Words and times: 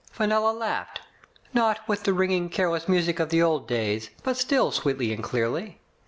Fenella 0.11 0.49
laughed, 0.51 0.99
not 1.53 1.87
with 1.87 2.05
the 2.05 2.11
ringing, 2.11 2.49
careless 2.49 2.89
music 2.89 3.19
of 3.19 3.29
the 3.29 3.39
old 3.43 3.67
days, 3.67 4.09
but 4.23 4.35
still 4.35 4.71
sweetly 4.71 5.13
and 5.13 5.23
clearly. 5.23 5.79